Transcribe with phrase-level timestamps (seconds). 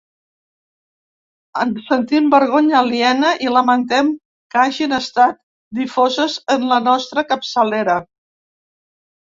[1.63, 4.09] En sentim vergonya aliena i lamentem
[4.55, 5.39] que hagin estat
[5.83, 8.01] difoses en la nostra capçalera.